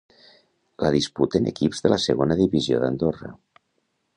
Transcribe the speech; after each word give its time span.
La 0.85 0.91
disputen 0.95 1.49
equips 1.51 1.85
de 1.87 1.91
la 1.93 1.99
Segona 2.07 2.39
divisió 2.43 2.81
d'Andorra. 2.85 3.31